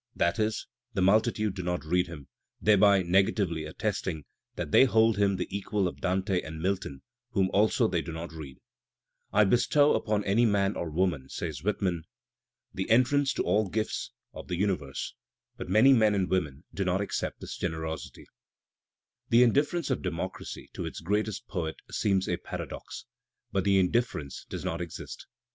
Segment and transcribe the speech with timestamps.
[0.15, 2.27] That is, the multitude do not read him,
[2.59, 7.87] thereby negatively attesting that they hold him the equal of Dante and Milton, whom also
[7.87, 8.57] they do not read.
[9.31, 12.05] "I bestow upon any man or woman," says Whitman,
[12.73, 15.21] "the entrance to all the gifts of the uni Digitized by Google 212 THE SPIRIT
[15.21, 18.27] OF AMERICAN LITERATURE verse." But many men and women do not accept his generosity, f
[19.29, 23.05] The indifference of democracy to its greatest poet seems a \ paradox,
[23.51, 25.27] but the indifference does not exist.